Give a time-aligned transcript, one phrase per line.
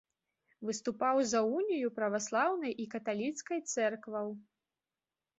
[0.67, 4.27] Выступаў за унію праваслаўнай і каталіцкай цэркваў.